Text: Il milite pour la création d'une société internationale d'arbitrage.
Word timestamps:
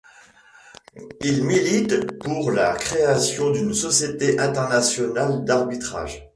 Il 1.21 1.43
milite 1.43 2.17
pour 2.17 2.49
la 2.49 2.73
création 2.75 3.51
d'une 3.51 3.75
société 3.75 4.39
internationale 4.39 5.45
d'arbitrage. 5.45 6.27